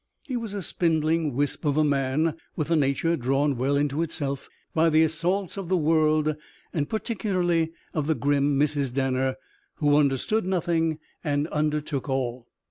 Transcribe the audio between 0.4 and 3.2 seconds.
a spindling wisp of a man, with a nature